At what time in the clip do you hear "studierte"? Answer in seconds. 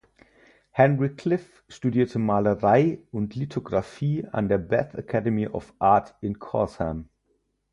1.67-2.17